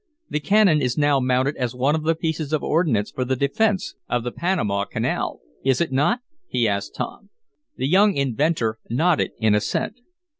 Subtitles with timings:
[0.31, 3.93] The cannon is now mounted as one of the pieces of ordnance for the defense
[4.09, 7.29] of the Panama Canal, is it not?" he asked Tom.
[7.77, 9.99] The young inventor nodded in assent.